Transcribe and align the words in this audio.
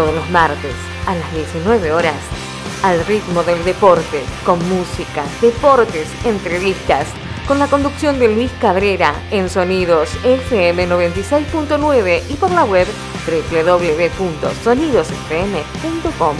todos 0.00 0.14
los 0.14 0.30
martes 0.30 0.72
a 1.06 1.14
las 1.14 1.34
19 1.34 1.92
horas 1.92 2.14
al 2.82 3.04
ritmo 3.04 3.42
del 3.42 3.62
deporte, 3.66 4.22
con 4.46 4.58
música, 4.70 5.22
deportes, 5.42 6.08
entrevistas, 6.24 7.06
con 7.46 7.58
la 7.58 7.66
conducción 7.66 8.18
de 8.18 8.28
Luis 8.28 8.50
Cabrera 8.62 9.12
en 9.30 9.50
Sonidos 9.50 10.08
FM 10.24 10.88
96.9 10.88 12.22
y 12.30 12.34
por 12.36 12.50
la 12.50 12.64
web 12.64 12.86
www.sonidosfm.com. 14.16 16.36